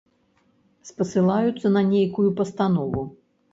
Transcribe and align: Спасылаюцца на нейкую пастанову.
Спасылаюцца 0.91 1.73
на 1.77 1.85
нейкую 1.93 2.27
пастанову. 2.43 3.07